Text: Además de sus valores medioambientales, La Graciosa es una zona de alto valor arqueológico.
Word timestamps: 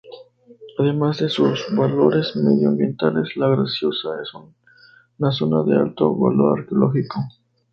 Además 0.79 1.19
de 1.19 1.29
sus 1.29 1.67
valores 1.77 2.35
medioambientales, 2.35 3.35
La 3.37 3.49
Graciosa 3.49 4.19
es 4.19 4.31
una 5.19 5.31
zona 5.31 5.61
de 5.61 5.75
alto 5.79 6.15
valor 6.17 6.57
arqueológico. 6.61 7.19